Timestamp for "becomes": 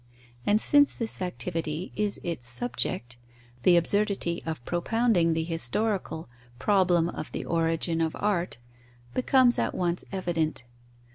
9.13-9.59